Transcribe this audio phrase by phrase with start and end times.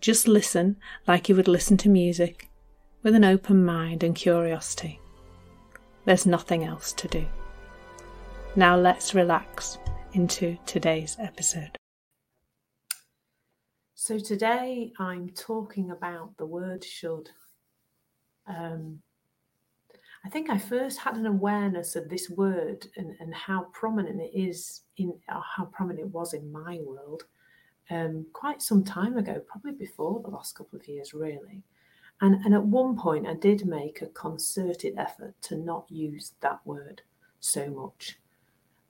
[0.00, 2.48] Just listen like you would listen to music,
[3.02, 5.00] with an open mind and curiosity.
[6.04, 7.26] There's nothing else to do.
[8.56, 9.78] Now let's relax
[10.12, 11.76] into today's episode.
[13.94, 17.30] So, today I'm talking about the word should.
[18.46, 19.00] Um,
[20.24, 24.38] I think I first had an awareness of this word and, and how prominent it
[24.38, 27.24] is in how prominent it was in my world
[27.90, 31.62] um, quite some time ago, probably before the last couple of years, really.
[32.20, 36.60] And, and at one point, I did make a concerted effort to not use that
[36.64, 37.02] word
[37.40, 38.18] so much.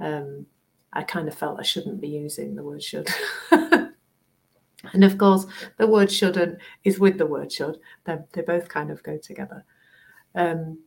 [0.00, 0.46] Um,
[0.92, 3.08] I kind of felt I shouldn't be using the word should.
[3.50, 7.78] and of course, the word shouldn't is with the word should.
[8.04, 9.64] They're, they both kind of go together.
[10.34, 10.78] Um,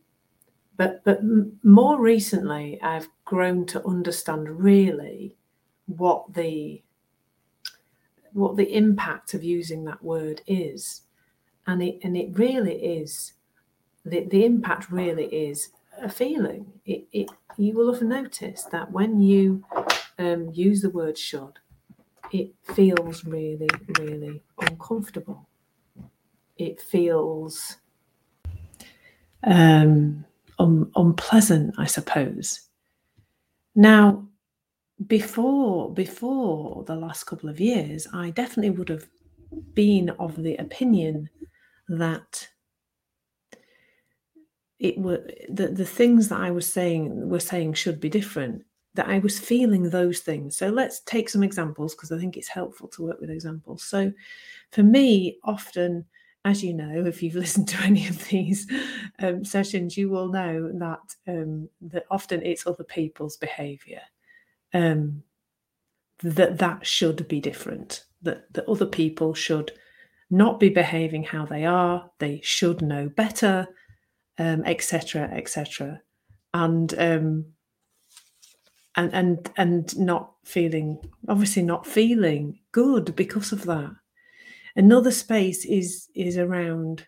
[0.76, 1.20] but but
[1.62, 5.36] more recently, I've grown to understand really
[5.86, 6.82] what the
[8.34, 11.02] what the impact of using that word is.
[11.66, 13.32] And it and it really is
[14.04, 16.66] the, the impact really is a feeling.
[16.84, 19.64] It, it you will have noticed that when you
[20.18, 21.58] um, use the word should,
[22.32, 23.68] it feels really,
[23.98, 25.48] really uncomfortable.
[26.56, 27.76] It feels
[29.44, 30.24] um,
[30.58, 32.62] un- unpleasant, I suppose.
[33.74, 34.26] Now,
[35.06, 39.06] before before the last couple of years, I definitely would have
[39.74, 41.28] been of the opinion
[41.88, 42.48] that
[44.78, 49.08] it were the, the things that I was saying were saying should be different, that
[49.08, 50.56] I was feeling those things.
[50.56, 53.82] So let's take some examples because I think it's helpful to work with examples.
[53.82, 54.12] So
[54.70, 56.04] for me, often,
[56.44, 58.70] as you know, if you've listened to any of these
[59.18, 64.02] um, sessions, you will know that um, that often it's other people's behavior
[64.74, 65.22] um,
[66.22, 68.04] that that should be different.
[68.22, 69.72] That that other people should
[70.30, 72.10] not be behaving how they are.
[72.18, 73.68] They should know better,
[74.38, 75.92] etc., um, etc.
[75.94, 76.00] Et
[76.52, 77.44] and um,
[78.96, 80.98] and and and not feeling
[81.28, 83.90] obviously not feeling good because of that.
[84.76, 87.06] Another space is is around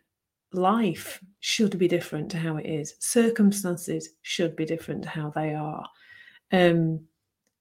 [0.52, 2.94] life should be different to how it is.
[2.98, 5.86] Circumstances should be different to how they are.
[6.52, 7.06] Um,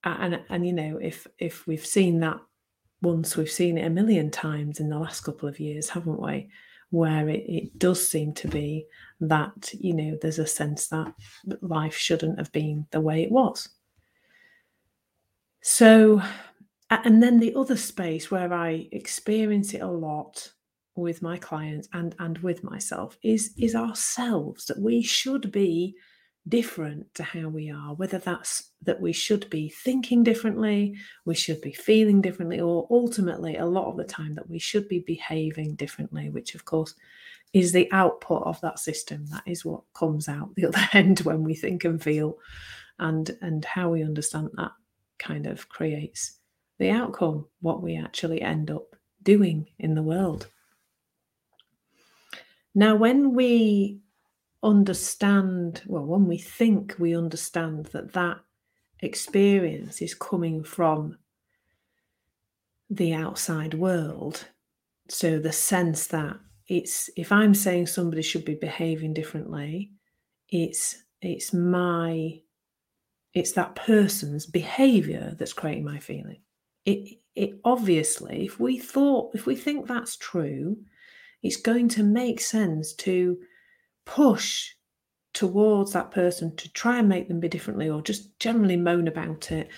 [0.05, 2.39] and and you know if if we've seen that
[3.01, 6.49] once we've seen it a million times in the last couple of years haven't we?
[6.91, 8.85] Where it, it does seem to be
[9.19, 11.13] that you know there's a sense that
[11.61, 13.69] life shouldn't have been the way it was.
[15.61, 16.21] So
[16.89, 20.51] and then the other space where i experience it a lot
[20.95, 25.95] with my clients and and with myself is is ourselves that we should be
[26.47, 30.95] different to how we are, whether that's that we should be thinking differently,
[31.25, 34.87] we should be feeling differently, or ultimately, a lot of the time, that we should
[34.87, 36.93] be behaving differently, which of course
[37.53, 39.25] is the output of that system.
[39.27, 42.37] That is what comes out the other end when we think and feel,
[42.99, 44.71] and and how we understand that
[45.17, 46.39] kind of creates
[46.77, 50.47] the outcome, what we actually end up doing in the world.
[52.75, 54.01] Now, when we
[54.65, 58.39] understand, well, when we think we understand that that
[59.01, 61.17] experience is coming from
[62.89, 64.47] the outside world,
[65.07, 66.37] so the sense that
[66.67, 69.91] it's if I'm saying somebody should be behaving differently,
[70.49, 72.39] it's it's my
[73.33, 76.41] it's that person's behavior that's creating my feeling.
[76.85, 80.77] It it obviously, if we thought if we think that's true,
[81.43, 83.37] it's going to make sense to
[84.05, 84.71] push
[85.33, 89.51] towards that person to try and make them be differently or just generally moan about
[89.51, 89.69] it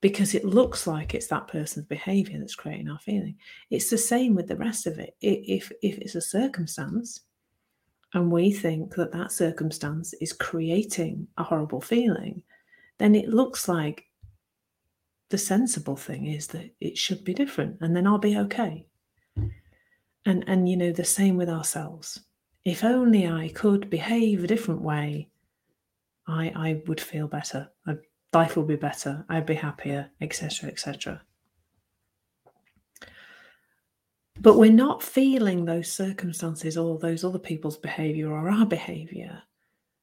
[0.00, 3.36] because it looks like it's that person's behavior that's creating our feeling.
[3.70, 5.16] It's the same with the rest of it.
[5.20, 7.20] If if it's a circumstance
[8.14, 12.42] and we think that that circumstance is creating a horrible feeling
[12.98, 14.06] then it looks like
[15.28, 18.86] the sensible thing is that it should be different and then I'll be okay.
[20.24, 22.20] And and you know the same with ourselves
[22.66, 25.28] if only I could behave a different way,
[26.26, 27.70] I, I would feel better.
[28.32, 29.24] life would be better.
[29.28, 31.22] I'd be happier, etc., etc.
[34.40, 39.44] But we're not feeling those circumstances or those other people's behavior or our behavior.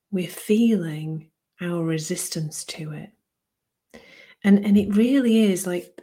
[0.09, 3.09] We're feeling our resistance to it.
[4.45, 5.99] And, and it really is like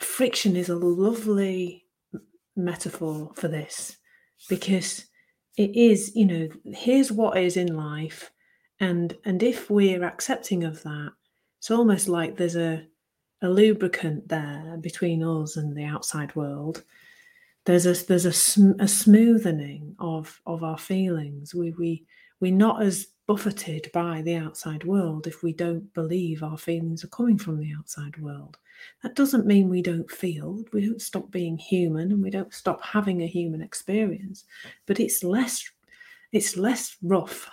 [0.00, 1.86] friction is a lovely
[2.56, 3.96] metaphor for this
[4.48, 5.04] because
[5.56, 8.30] it is, you know, here's what is in life.
[8.78, 11.12] And and if we're accepting of that,
[11.58, 12.86] it's almost like there's a
[13.42, 16.84] a lubricant there between us and the outside world.
[17.66, 21.54] There's a there's a, sm- a smoothing of of our feelings.
[21.54, 22.06] We we
[22.40, 27.14] we're not as buffeted by the outside world if we don't believe our feelings are
[27.14, 28.58] coming from the outside world.
[29.04, 32.84] That doesn't mean we don't feel, we don't stop being human and we don't stop
[32.84, 34.46] having a human experience,
[34.84, 35.62] but it's less
[36.32, 37.48] it's less rough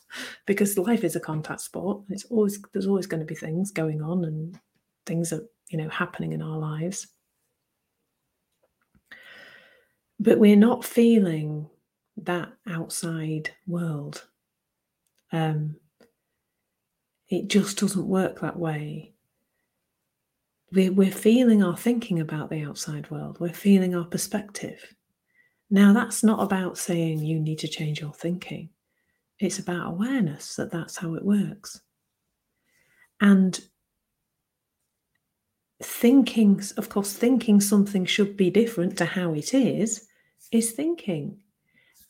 [0.46, 2.02] because life is a contact sport.
[2.10, 4.60] It's always there's always going to be things going on and
[5.06, 7.06] things are, you know, happening in our lives.
[10.20, 11.70] But we're not feeling
[12.18, 14.26] that outside world.
[15.32, 15.76] Um,
[17.28, 19.14] it just doesn't work that way.
[20.70, 24.94] We're, we're feeling our thinking about the outside world, we're feeling our perspective.
[25.70, 28.68] Now, that's not about saying you need to change your thinking,
[29.38, 31.80] it's about awareness that that's how it works.
[33.20, 33.58] And
[35.82, 40.06] thinking, of course, thinking something should be different to how it is,
[40.50, 41.38] is thinking.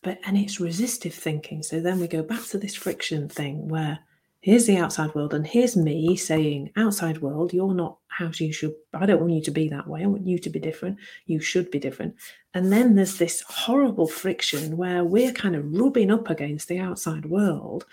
[0.02, 1.62] But and it's resistive thinking.
[1.62, 4.00] So then we go back to this friction thing where
[4.40, 8.74] here's the outside world and here's me saying, outside world, you're not how you should,
[8.92, 10.02] I don't want you to be that way.
[10.02, 10.98] I want you to be different.
[11.26, 12.16] You should be different.
[12.52, 17.26] And then there's this horrible friction where we're kind of rubbing up against the outside
[17.26, 17.86] world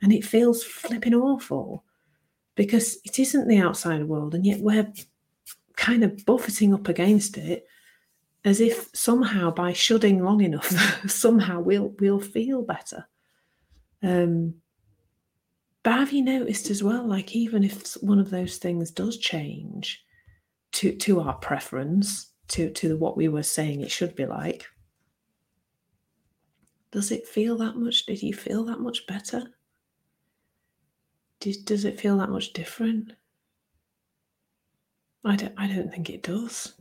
[0.00, 1.84] and it feels flipping awful
[2.54, 4.90] because it isn't the outside world and yet we're
[5.76, 7.66] kind of buffeting up against it
[8.48, 10.66] as if somehow by shudding long enough,
[11.10, 13.06] somehow we'll we'll feel better.
[14.02, 14.54] Um,
[15.82, 20.02] but have you noticed as well, like even if one of those things does change
[20.72, 24.66] to to our preference, to to what we were saying it should be like,
[26.90, 28.06] does it feel that much?
[28.06, 29.42] Did you feel that much better?
[31.40, 33.12] Did, does it feel that much different?
[35.24, 36.74] I don't, I don't think it does.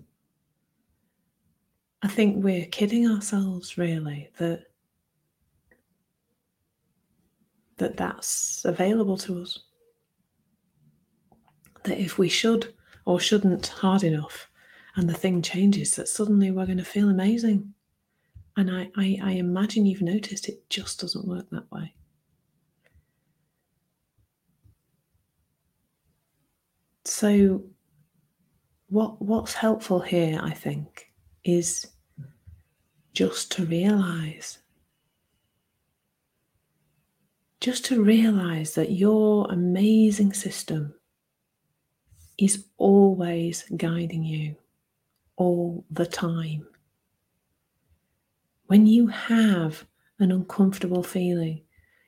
[2.08, 4.68] I think we're kidding ourselves, really, that
[7.76, 9.60] that that's available to us.
[11.84, 12.74] That if we should
[13.04, 14.50] or shouldn't hard enough,
[14.96, 17.74] and the thing changes, that suddenly we're going to feel amazing.
[18.56, 21.94] And I, I, I imagine you've noticed it just doesn't work that way.
[27.04, 27.66] So,
[28.88, 31.12] what what's helpful here, I think,
[31.44, 31.86] is
[33.18, 34.60] just to realize.
[37.60, 40.94] Just to realize that your amazing system
[42.38, 44.56] is always guiding you
[45.36, 46.68] all the time.
[48.68, 49.84] When you have
[50.20, 51.64] an uncomfortable feeling,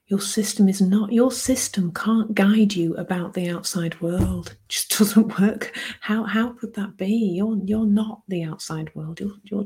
[0.06, 4.52] your system is not, your system can't guide you about the outside world.
[4.52, 5.76] It just doesn't work.
[6.02, 7.34] How, how could that be?
[7.36, 9.20] You're, you're not the outside world.
[9.20, 9.66] You're, you're,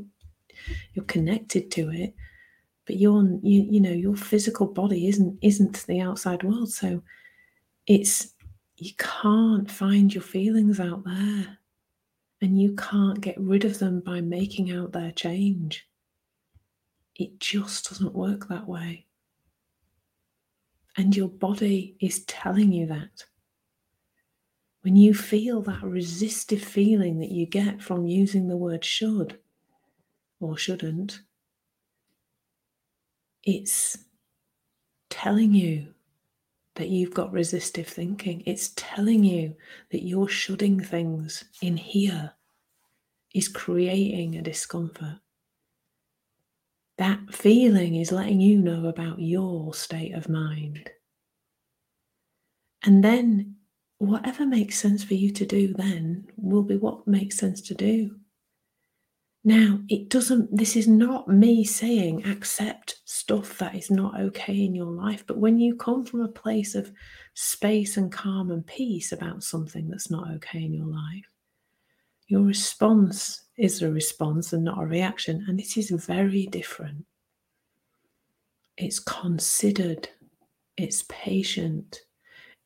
[0.92, 2.14] you're connected to it,
[2.86, 6.70] but your, you, you know, your physical body isn't, isn't the outside world.
[6.72, 7.02] So
[7.86, 8.34] it's,
[8.76, 11.58] you can't find your feelings out there
[12.40, 15.88] and you can't get rid of them by making out their change.
[17.14, 19.06] It just doesn't work that way.
[20.96, 23.24] And your body is telling you that.
[24.82, 29.38] When you feel that resistive feeling that you get from using the word should
[30.44, 31.20] or shouldn't,
[33.42, 33.98] it's
[35.10, 35.88] telling you
[36.74, 38.42] that you've got resistive thinking.
[38.46, 39.54] It's telling you
[39.90, 42.32] that you're shoulding things in here
[43.34, 45.18] is creating a discomfort.
[46.98, 50.90] That feeling is letting you know about your state of mind.
[52.84, 53.56] And then
[53.98, 58.16] whatever makes sense for you to do then will be what makes sense to do.
[59.46, 64.74] Now, it doesn't, this is not me saying accept stuff that is not okay in
[64.74, 66.90] your life, but when you come from a place of
[67.34, 71.28] space and calm and peace about something that's not okay in your life,
[72.26, 75.44] your response is a response and not a reaction.
[75.46, 77.04] And it is very different.
[78.78, 80.08] It's considered,
[80.78, 82.00] it's patient,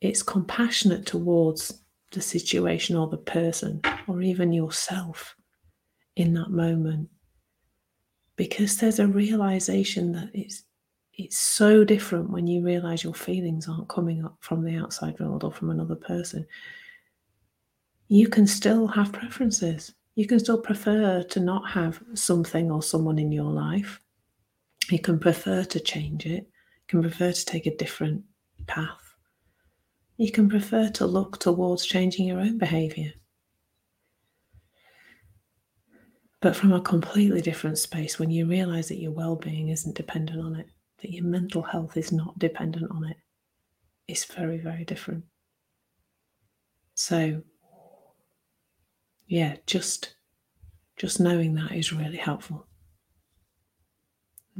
[0.00, 1.82] it's compassionate towards
[2.12, 5.34] the situation or the person or even yourself
[6.18, 7.08] in that moment.
[8.36, 10.62] because there's a realization that it's
[11.14, 15.42] it's so different when you realize your feelings aren't coming up from the outside world
[15.42, 16.46] or from another person.
[18.08, 19.92] You can still have preferences.
[20.14, 24.00] You can still prefer to not have something or someone in your life.
[24.90, 26.44] You can prefer to change it.
[26.44, 28.22] You can prefer to take a different
[28.68, 29.16] path.
[30.16, 33.12] You can prefer to look towards changing your own behavior.
[36.40, 40.40] But from a completely different space, when you realize that your well being isn't dependent
[40.40, 40.68] on it,
[41.02, 43.16] that your mental health is not dependent on it,
[44.06, 45.24] it's very, very different.
[46.94, 47.42] So,
[49.26, 50.14] yeah, just
[50.96, 52.66] just knowing that is really helpful.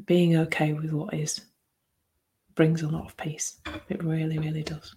[0.05, 1.41] Being okay with what is
[2.55, 3.61] brings a lot of peace.
[3.89, 4.95] It really, really does.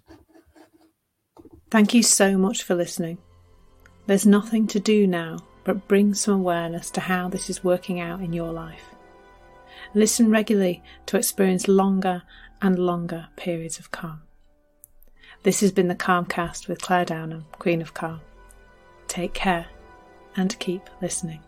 [1.69, 3.19] Thank you so much for listening.
[4.07, 8.21] There's nothing to do now but bring some awareness to how this is working out
[8.21, 8.95] in your life.
[9.93, 12.23] Listen regularly to experience longer
[12.61, 14.21] and longer periods of calm.
[15.43, 18.21] This has been the Calmcast with Clare Downham, Queen of Calm.
[19.07, 19.67] Take care
[20.35, 21.41] and keep listening.